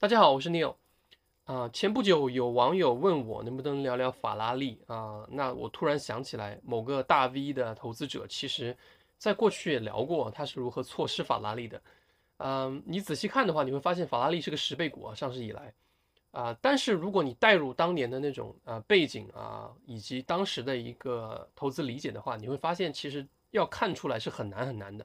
[0.00, 0.76] 大家好，我是 Neil。
[1.42, 8.76] 啊，前不久有网友问我能不能聊聊法拉利啊，那我突然想起来，某个大 V 的投资者，其实
[9.16, 11.82] 在过去也聊过他是如何错失法拉利的。
[12.36, 15.74] 嗯，你仔细看的话，你会发现法拉利是个十倍股啊，上市以来
[16.30, 25.04] 啊，但是如果你带入当年的那种呃背景啊，以及当时的一个投资理解的话，你会发现其实要看出来是很难很难的。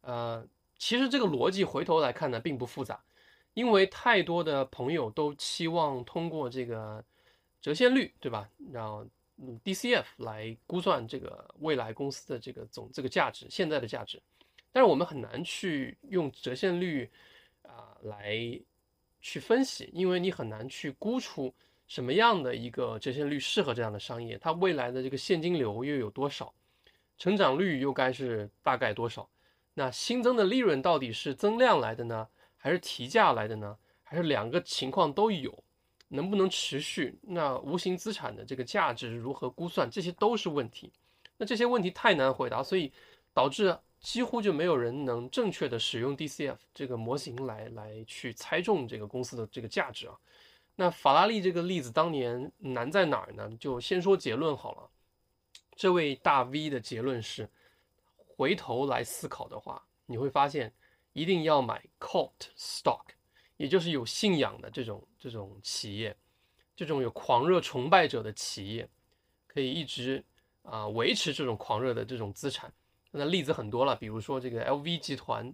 [0.00, 0.42] 呃，
[0.78, 2.98] 其实这个逻辑回头来看呢，并不复杂。
[3.56, 7.02] 因为太多的朋友都期望通过这个
[7.62, 8.46] 折现率，对吧？
[8.70, 9.08] 让
[9.64, 14.22] DCF 来估算这个未来公司的这个总这个价值，现在的价值。
[14.70, 17.10] 但是我们很难去用折现率
[17.62, 18.38] 啊来
[19.22, 21.50] 去分析，因为你很难去估出
[21.86, 26.52] 什么样的一个折现率适合这样的商业，它未来的这个现金流又有多少，
[27.16, 29.26] 成长率又该是大概多少？
[29.72, 32.28] 那新增的利润到底是增量来的呢？
[32.66, 33.78] 还是提价来的呢？
[34.02, 35.56] 还是两个情况都有？
[36.08, 37.16] 能不能持续？
[37.22, 39.88] 那无形资产的这个价值如何估算？
[39.88, 40.92] 这些都是问题。
[41.36, 42.92] 那这些问题太难回答，所以
[43.32, 50.18] 导致几乎就没有人能正确的使用 DCF 这个模型来来去猜中这个公司的这个价值啊。
[50.74, 53.48] 那法拉利这个例子当年难在哪儿呢？
[53.60, 54.90] 就先说结论好了。
[55.76, 57.48] 这位大 V 的结论是：
[58.16, 60.72] 回头来思考的话，你会发现。
[61.16, 63.06] 一定要买 cult stock，
[63.56, 66.14] 也就是有信仰的这种这种企业，
[66.76, 68.86] 这种有狂热崇拜者的企业，
[69.46, 70.22] 可以一直
[70.60, 72.70] 啊维持这种狂热的这种资产。
[73.12, 75.50] 那例子很多了，比如说这个 LV 集团，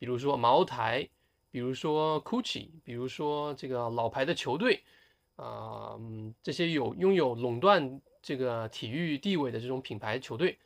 [0.00, 1.08] 比如说茅台，
[1.52, 4.82] 比如说 Gucci，比如说这个老牌的球队
[5.36, 5.96] 啊，
[6.42, 10.58] 这些有拥有垄断这个体育地位的这种品牌球队，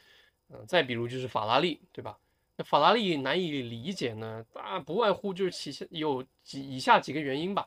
[0.48, 2.18] 嗯，再比如就是法拉利，对吧？
[2.64, 7.66] 法拉利难以理解呢，啊，不外乎就是其有几以下几个原因吧。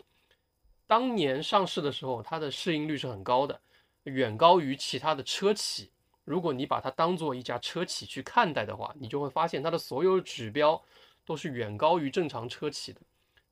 [0.85, 3.61] 当年上市的时候，它的市盈率是很高的，
[4.03, 5.91] 远高于其他的车企。
[6.25, 10.81] 如果你把它当做一家车企去看待的话，你就会发现它的所有指标
[11.25, 12.99] 都是远高于正常车企的。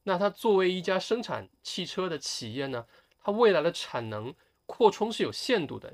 [0.03, 2.85] 那它作为一家生产汽车的企业呢，
[3.23, 4.33] 它未来的产能
[4.65, 5.93] 扩充是有限度的，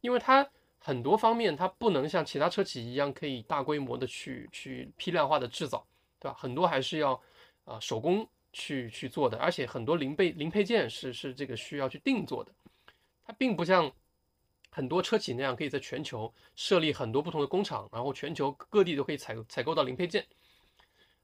[0.00, 0.48] 因为它。
[0.78, 5.84] 很多方面，它不能像其他车企一样可以大规模的去去批量化的制造，
[6.20, 6.36] 对吧？
[6.38, 7.20] 很多还是要
[7.64, 12.52] 啊手工去去做的，而且很多零配零配件是是这个需要去定做的。
[13.24, 13.90] 它并不像
[14.70, 20.24] 很多车企那样可以在全球设立很多不同的工厂，然后全球各地都可以采采购到零配件。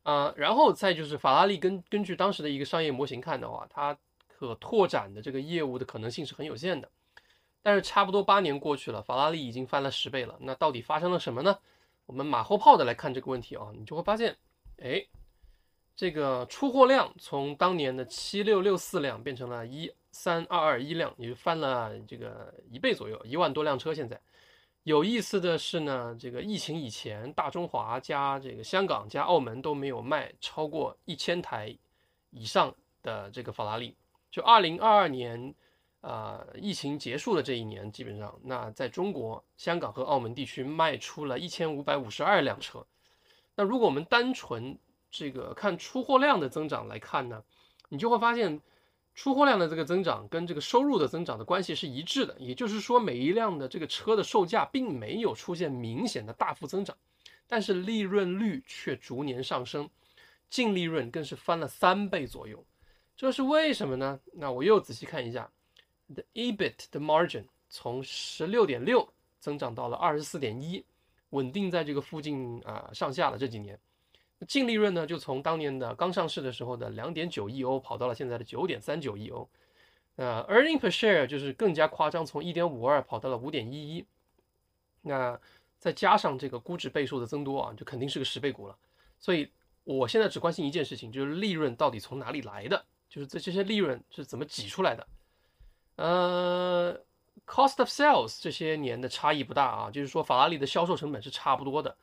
[0.03, 3.97] 啊，然后再就是法拉利根根据当时的一个商业模型看的话，它
[4.27, 6.91] 可拓展的这个业务的可能性是很有限的。
[7.63, 10.37] 但是差不多八年过去了，法拉利已经翻了十倍了。
[10.41, 11.57] 那到底发生了什么呢？
[12.07, 14.37] 我们马后炮的来看这个问题啊，你就会发现，
[14.83, 15.07] 哎，
[15.95, 23.95] 这个出货量从当年的七六六四辆变成了一三二二一辆，也就翻了这个一倍左右，一万多辆车。
[23.95, 24.21] 现在
[24.83, 31.79] 有意思的是呢，这个疫情以前，大中华加这个香港加澳门都没有卖超过一千台
[32.31, 33.97] 以上的这个法拉利。
[34.33, 35.55] 就二零二二年。
[36.03, 42.85] 啊，疫情结束的这一年，基本上，那在中国、香港和澳门地区卖出了一千五百五十二辆车。
[43.55, 44.77] 那如果我们单纯
[45.11, 47.45] 这个看出货量的增长来看呢，
[47.89, 48.61] 你就会发现，
[49.15, 52.35] 出货量的这个增长跟这个收入的增长的关系是一致的。
[52.41, 56.97] 也就是说，每一辆的这个车的售价并没有出现明显的大幅增长，
[57.47, 59.89] 但是利润率却逐年上升，
[60.51, 62.65] 净利润更是翻了三倍左右。
[63.17, 64.19] 这是为什么呢？
[64.33, 65.49] 那我又仔细看一下。
[66.15, 69.09] 的 EBIT 的 margin 从十六点六
[69.41, 70.85] 增长到了二十四点一，
[71.31, 73.79] 稳定在这个附近啊上下了这几年。
[74.49, 79.49] 净利润呢，就从当年的刚上市的时候的两点九亿欧跑到了现在的九点三九亿欧。
[80.17, 84.05] 呃，earning per share 就是更加夸张，从一点五二跑到了五点一一。
[85.01, 85.41] 那
[85.79, 88.77] 再加上这个估值倍数的增多啊，就肯定是个十倍股了。
[89.19, 89.49] 所以
[89.85, 95.07] 我现在只关心一件事情，就是利润到底从哪里来的，就是这这些利润是怎么挤出来的。
[95.97, 96.99] 呃
[97.47, 101.97] ，cost of sales 这些年的差异不大啊，就是说法拉利的销售成本是差不多的，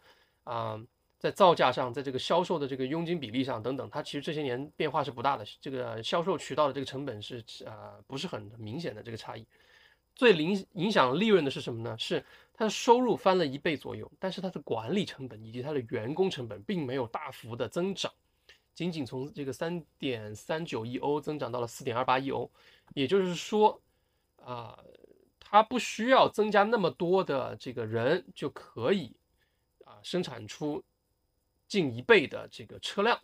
[0.44, 0.80] 啊，
[1.18, 9.46] 在造价上，在这个销售的这个佣金比例上等等，它其实这些年变化是不大的，这个销售渠道的这个成本是啊不是很明显的这个差异。
[10.16, 11.98] 最影影响利润的是什么呢？
[11.98, 18.12] 是它的收入翻了一倍左右，但是它的管理成本以及它的员工成本并没有大幅的增长。
[18.76, 22.50] 仅仅从这个三点三九亿欧增长到了四点二八亿欧，
[22.94, 23.82] 也就是说，
[24.44, 24.78] 啊，
[25.40, 29.16] 它不需要增加那么多的这个人就可以
[29.86, 30.84] 啊生产出
[31.68, 33.20] 近一倍的这个车辆。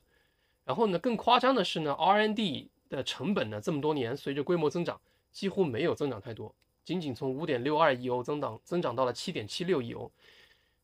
[0.64, 5.00] 然后呢，更夸张的是呢，R&D 的成本呢，这么多年随着规模增长，
[5.32, 10.12] 几乎没有增长太多，仅仅从五点六二亿欧增长增长到了七点七六亿欧。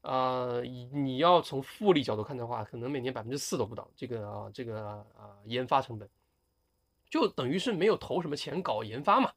[0.01, 3.89] 呃，你要从复利角度看的话，可能每年百分之四都不到。
[3.95, 6.07] 这个啊，这个啊，研发成本
[7.11, 9.33] 就等于是没有投什么钱搞研发嘛，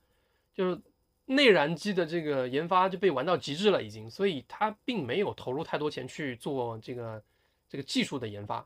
[0.55, 0.81] 就是
[1.27, 7.23] 内燃机的这个研发就被玩到极致了已经，所以它并没有投入太多钱去做这个
[7.69, 8.65] 这个技术的研发。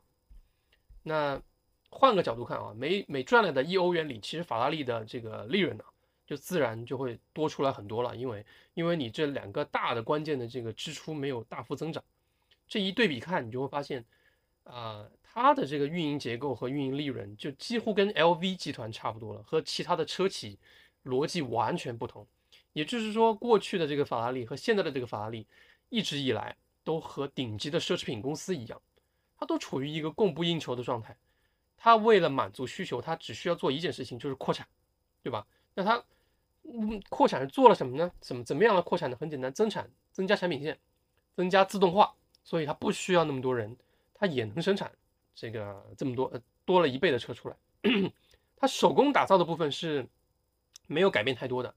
[1.02, 1.40] 那
[1.88, 5.84] 换个角度看啊，每每赚来的一欧元里，其实法拉利的这个利润呢，
[6.26, 8.44] 就自然就会多出来很多了，因为
[8.74, 12.04] 因为你这两个大的关键的这个支出没有大幅增长，
[12.66, 14.04] 这一对比看，你就会发现，
[14.64, 15.06] 啊，
[15.40, 20.58] 它的这个运营结构和运营利润就几乎跟 LV 集团差不多了，和其他的车企
[21.04, 22.26] 逻辑完全不同。
[22.72, 25.46] 也就是说，过去的这个法拉利和现在的这个法拉利，
[25.90, 28.82] 一直以来都和顶级的奢侈品公司一样，
[29.38, 31.16] 它都处于一个供不应求的状态。
[31.76, 34.66] 它为了满足需求，它只需要做一件事情，就是扩产，
[35.22, 35.46] 对吧？
[35.74, 36.02] 那它
[36.64, 38.10] 嗯，扩产是做了什么呢？
[38.20, 39.16] 怎么怎么样的扩产呢？
[39.20, 40.76] 很简单，增产，增加产品线，
[41.36, 42.12] 增加自动化，
[42.42, 43.76] 所以它不需要那么多人，
[44.14, 44.92] 它也能生产
[45.40, 47.56] 这个这么多，呃，多了一倍的车出来。
[48.56, 50.04] 它手工打造的部分是
[50.88, 51.72] 没有改变太多的，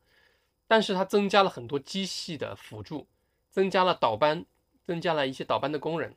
[0.68, 3.06] 但是它增加了很多机器的辅助，
[3.52, 4.44] 增加了倒班，
[4.84, 6.16] 增加了一些倒班的工人。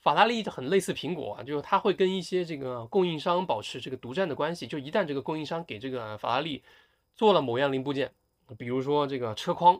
[0.00, 6.62] 法拉利很类似苹果啊，就是它会跟一些这个供应商保持这个独占的关系，就一旦这个供应商给这个法拉利
[7.14, 8.10] 做了某样零部件，
[8.56, 9.78] 比如说这个车框，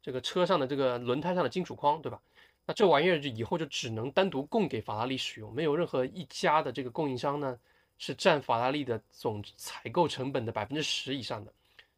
[0.00, 2.22] 这个车上的这个轮胎上的金属框，对吧？
[2.68, 7.58] 那这玩意儿就以后就只能单独供给法拉利使用，没有任何一家的这个供应商呢
[7.96, 11.50] 是占法拉利的总采购成本的百分之十以上的，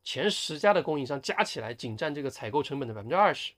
[0.04, 3.52] 前十家的供应商加起来仅占这个采购成本的百分之二十。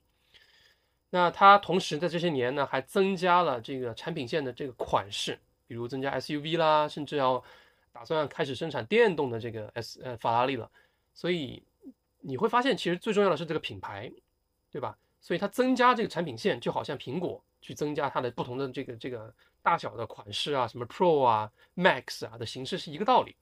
[1.11, 7.45] 那它同时在这些年呢，还增加了这个产品线的这个款式，比如增加 SUV 啦，甚至要
[7.93, 10.71] 打算开始生产电动的这个 S 呃法拉利了。
[11.13, 11.63] 所以
[12.21, 14.11] 你会发现，其实最重要的是这个品牌，
[14.71, 14.97] 对吧？
[15.23, 23.35] 所以它增加这个产品线，就好像苹果去增加它的不同的这个这个大小的款式啊，什么 Pro 啊、Max 啊的形式是一个道理。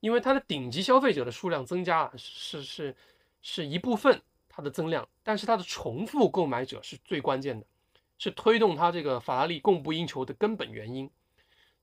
[0.00, 2.96] 因为它的顶级消费者的数量增加是是
[3.42, 4.22] 是一部分。
[4.50, 7.64] 它的增量，但是它的重复购买者是最关键的，
[8.18, 11.08] 是推动它这个法拉利供不应求的根本原因。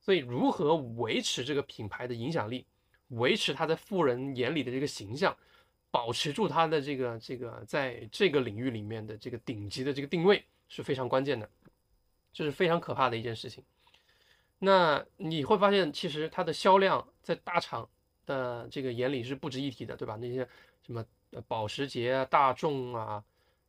[0.02, 2.66] 所以，如何维持这个品牌的影响力，
[3.12, 5.34] 维持它在富人眼里的这个形象，
[5.96, 11.50] 保持住它的这个这个在这个领域里面的这个顶级的这个定位是非常关键的，
[12.34, 13.64] 这是非常可怕的一件事情。
[14.60, 17.88] 那你会发现，其实它的销量在大厂
[18.26, 20.18] 的这个眼里是不值一提的，对吧？
[20.18, 20.46] 那些
[20.86, 21.02] 什么。
[21.50, 23.22] 保时捷啊、大众啊、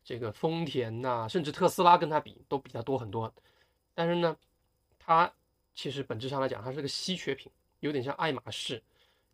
[0.05, 3.33] 这个丰田呐，甚至特斯拉跟它比都比它多很多。
[3.93, 4.37] 但是呢，
[5.01, 5.33] 它
[5.75, 7.51] 其实本质上来讲，它是个稀缺品，
[7.81, 8.81] 有点像爱马仕。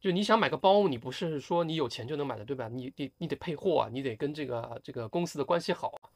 [0.02, 2.66] 就你想买个包，你不是说你有钱就能买的，对吧？
[2.66, 6.10] 你你你得配货啊，你得跟这个这个公司的关系好啊。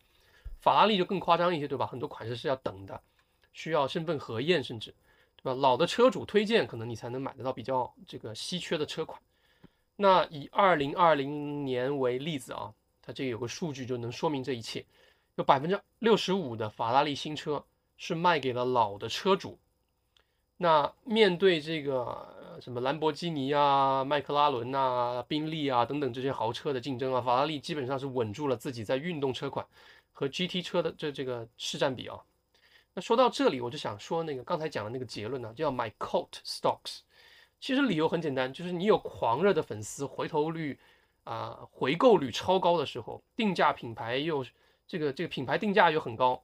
[0.60, 1.86] 法拉利就更夸张一些，对吧？
[1.86, 3.00] 很多款式是要等的，
[3.52, 4.92] 需要身份核验，甚至
[5.36, 5.54] 对吧？
[5.54, 9.22] 老的车主推荐，可能你才能买得到比较这个稀缺的车款。
[9.94, 14.84] 那以二零二零年为例子啊，它这有个数据就能说明这一切，
[15.36, 17.64] 有百分之六十五的法拉利新车
[17.96, 19.56] 是卖给了老的车主。
[20.56, 29.66] 那面对这个什么兰博基尼啊、迈克拉伦啊、宾利啊等等这些豪车的竞争啊，法拉利基本上是稳住了自己在运动车款
[30.12, 32.18] 和 GT 车的这这个市占比啊。
[32.94, 37.00] 那说到这里，我就想说那个刚才讲的那个结论呢，叫 My Cult Stocks。
[37.60, 40.78] 其实理由很简单，就是你有狂热的粉丝，回头率
[41.24, 44.44] 啊回购率超高的时候，定价品牌又
[44.86, 46.42] 这个这个品牌定价又很高，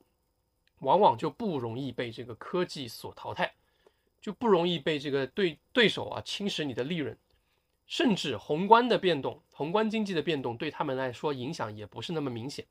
[0.80, 3.54] 往往就不容易被这个科技所淘汰，
[4.22, 7.18] 就不容易被这个对对手啊侵蚀你的利润，
[7.86, 12.64] 甚至宏观的变动，宏观经济的变动对他们来说影响也不是那么明显，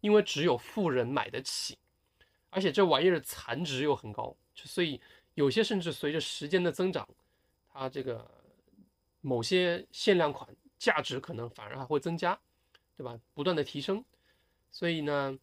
[0.00, 1.76] 因为只有富人买得起，
[2.50, 5.00] 而且这玩意儿残值又很高，所以
[5.34, 7.08] 有些甚至随着时间的增长。
[7.74, 8.30] 它这个
[9.22, 12.38] 某些限量款价值可能反而还会增加，
[12.96, 13.18] 对吧？
[13.34, 14.04] 不断的提升，
[14.70, 15.38] 所以呢，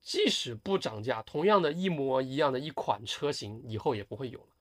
[0.00, 4.51] 即使不涨价，同样的一模一样的一款车型以后也不会有了。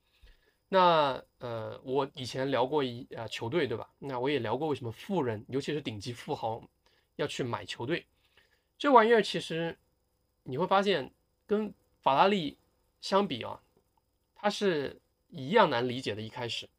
[0.73, 3.89] 那呃，我以前聊过一啊球队，对吧？
[3.99, 6.63] 那我也聊过为什么富人，尤其是顶级富豪
[7.17, 8.05] 要去买球队。
[8.77, 9.77] 这玩意儿其实
[10.43, 11.11] 你会发现，
[11.45, 12.57] 跟法拉利
[13.01, 13.59] 相比啊，
[14.33, 16.21] 它是一样难理解的。
[16.21, 16.69] 一开始。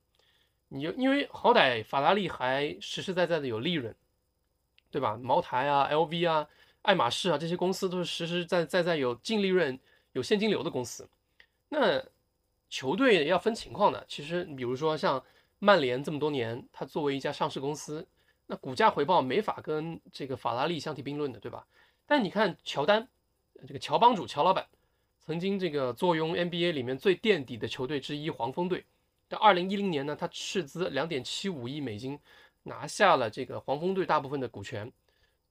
[0.68, 3.94] 你就因为好歹法拉利还实实在在的有利润，
[4.90, 5.18] 对吧？
[5.22, 6.49] 茅台啊、LV 啊、
[6.80, 9.78] 爱马仕啊这些公司都是实实在在在有净利润、
[10.12, 11.06] 有现金流的公司。
[11.68, 12.02] 那
[12.72, 15.22] 球队要分情况的，其实比如说像
[15.58, 18.08] 曼联这么多年，它作为一家上市公司，
[18.46, 21.66] 那股价回报没法跟这个法拉利相提并论的，对吧？
[22.06, 23.06] 但你看乔丹，
[23.68, 24.66] 这个乔帮主乔老板，
[25.20, 28.86] 曾经这个坐拥 NBA 里面最垫底的球队之一黄蜂队，
[29.28, 32.18] 到二零一零年呢，他斥资两点七五亿美金
[32.62, 34.90] 拿下了这个黄蜂队大部分的股权，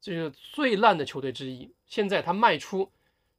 [0.01, 1.71] 这是最烂的球队之一。
[1.85, 2.91] 现在他卖出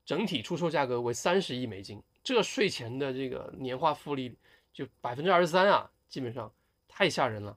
[0.05, 4.37] 整体出售价格为三十亿美金，这税前的这个年化复利
[4.73, 6.53] 就百分之二十三啊，基本上
[6.89, 7.57] 太吓人了。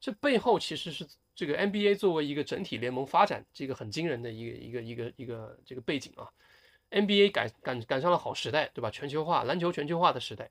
[0.00, 6.28] 这背后其实是这个 NBA 作为一个整体联盟发展，这个很惊人的一个一个一个一个这个背景啊。
[6.90, 8.90] NBA 赶赶赶上了好时代，对吧？
[8.90, 10.50] 全球化，篮球全球化的时代，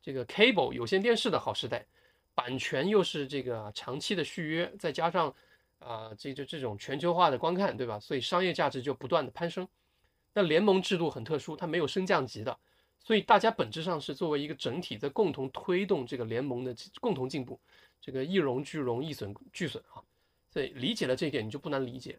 [0.00, 1.84] 这个 Cable 有线电视的好时代，
[2.34, 5.34] 版权又是这个长期的续约，再加上
[5.78, 8.00] 啊，这这这种全球化的观看，对吧？
[8.00, 9.68] 所以商业价值就不断的攀升。
[10.32, 12.58] 那联盟制度很特殊，它没有升降级的，
[13.04, 17.60] 所以大家本质上是作为一个整体在共同推动这个联盟的共同进步。
[18.00, 19.96] 这个一荣俱荣，一损俱损啊！
[20.50, 22.18] 所以理解了这一点，你就不难理解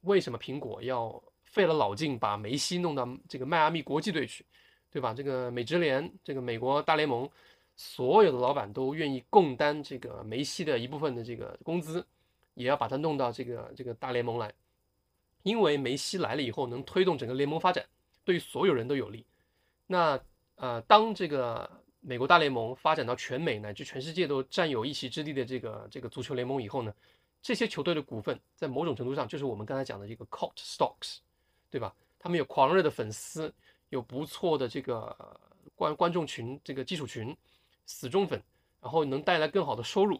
[0.00, 4.46] 为什么苹果要费了老劲把梅西弄到这个迈阿密国际队去，
[4.90, 5.12] 对吧？
[5.12, 7.28] 这个美职联，这个美国大联盟，
[7.76, 12.02] 所有的老板都愿意共担这个梅西的一部分的这个工资，
[12.54, 14.50] 也要把他弄到这个这个大联盟来，
[15.42, 17.84] 因为梅西来了以后，能推动整个联盟发展，
[18.24, 19.24] 对于所有人都有利。
[19.90, 20.20] 那
[20.54, 21.68] 呃，当这个。
[22.02, 26.90] 美国大联盟发展到全美乃至全世界都占有一席之地的这个这个足球联盟以后呢，
[27.42, 31.18] 这些球队的股份在某种程度上就是我们刚才讲的这个 cult stocks，
[31.68, 31.94] 对吧？
[32.18, 33.52] 他们有狂热的粉丝，
[33.90, 35.14] 有不错的这个
[35.74, 37.36] 观观众群，这个基础群，
[37.84, 38.42] 死忠粉，
[38.80, 40.18] 然后能带来更好的收入，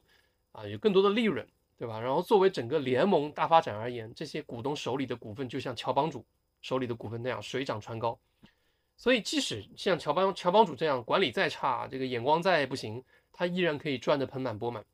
[0.52, 1.48] 啊，有更多的利润，
[1.78, 1.98] 对吧？
[1.98, 6.22] 然后作为整个联盟大发展而言，这些股东手里的股份就像乔帮主
[6.60, 8.20] 手里的股份那样水涨船高。
[9.00, 13.02] 所以，即使像乔帮乔帮主这样管理再差，这个眼光再不行，
[13.32, 14.84] 他依然可以赚得盆满钵满。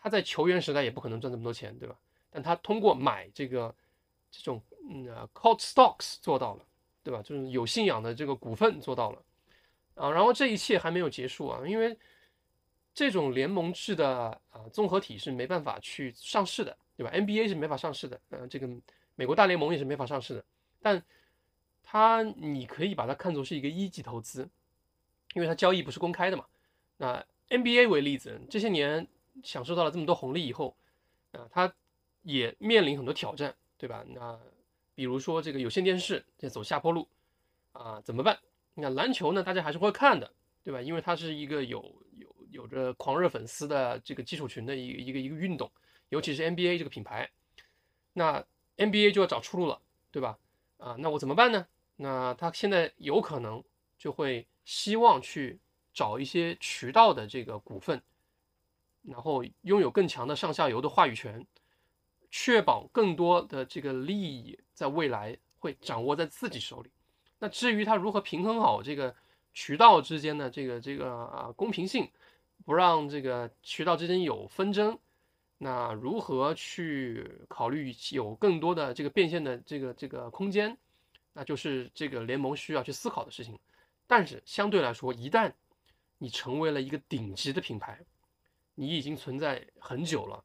[0.00, 1.96] 他在球员时代也不可能赚这么多钱，对吧？
[2.28, 3.72] 但他通过买这个
[4.32, 6.66] 这种嗯 cult stocks 做到了，
[7.04, 7.22] 对吧？
[7.22, 9.22] 就是有信仰的这个股份做到了
[9.94, 10.10] 啊。
[10.10, 11.96] 然后这一切还没有结束啊，因为
[12.92, 18.68] 这种联盟制的啊综合体是没办法去上市的，对吧？NBA 是没法上市的，呃，这个
[19.14, 20.44] 美国大联盟也是没法上市的，
[20.80, 21.00] 但。
[21.92, 24.48] 它你可以把它看作是一个一级投资，
[25.34, 26.46] 因为它交易不是公开的嘛。
[26.96, 29.06] 那 NBA 为例子，这些年
[29.42, 30.74] 享受到了这么多红利以后，
[31.32, 31.70] 啊，它
[32.22, 34.02] 也面临很多挑战，对吧？
[34.08, 34.40] 那
[34.94, 37.06] 比如说这个有线电视在走下坡路，
[37.72, 38.38] 啊，怎么办？
[38.72, 40.32] 那篮球呢，大家还是会看的，
[40.64, 40.80] 对吧？
[40.80, 45.70] 因为它是一个有有有着狂热粉丝的这个基础群的一个一个一个运动，
[46.08, 47.30] 尤其是 NBA 这个品牌，
[48.14, 48.42] 那
[48.78, 49.78] NBA 就要找出路了，
[50.10, 50.38] 对吧？
[50.78, 51.66] 啊，那我怎么办呢？
[51.96, 53.62] 那他现在有可能
[53.96, 55.58] 就会希望去
[55.92, 58.02] 找一些渠道的这个股份，
[59.02, 61.46] 然后拥有更强的上下游的话语权，
[62.30, 66.90] 确保更多的这个利益在未来会掌握在自己手里。
[67.38, 69.14] 那至于他如何平衡好这个
[69.52, 72.10] 渠道之间的这个这个啊公平性，
[72.64, 74.98] 不让这个渠道之间有纷争，
[75.58, 80.76] 那如何去考虑有更多的这个变现的这个这个空间？
[81.32, 83.58] 那就是这个联盟需要去思考的事情，
[84.06, 85.50] 但是相对来说，一旦
[86.18, 87.98] 你成为了一个顶级的品牌，
[88.74, 90.44] 你已经存在很久了，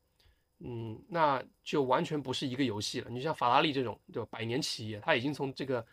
[0.59, 3.09] 嗯，那就完全不是一个游戏了。
[3.09, 4.27] 你像法拉利这种，对吧？
[4.31, 5.85] 百年企业，它已经从这个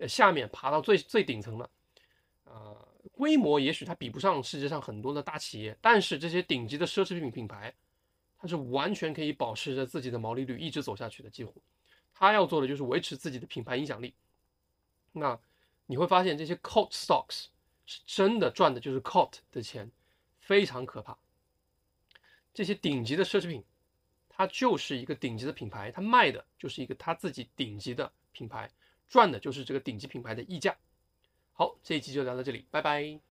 [0.00, 1.70] 呃下面爬到最最顶层了，
[2.44, 7.72] 呃，规模也许它比不上世界上很多的大企业，但是这些顶级的奢侈品品牌，
[8.38, 11.62] 它是完全可以保持着自己的毛利率一直走下去的，几乎，
[12.12, 14.14] 它要做的就是维持自己的品牌影响力。
[15.12, 15.38] 那
[15.86, 17.46] 你会发现这些 cult stocks
[17.86, 19.90] 是真的赚的就是 cult 的钱，
[20.38, 21.16] 非常可怕。
[22.52, 23.64] 这些顶级的奢侈品，
[24.28, 28.70] 它就是一个顶级的品牌，它卖的就是一个它自己顶级的品牌，
[29.08, 30.76] 赚的就是这个顶级品牌的溢价。
[31.52, 33.20] 好，这一期就聊到这里，拜拜。